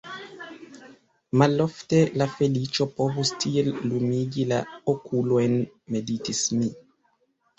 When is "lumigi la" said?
3.91-4.59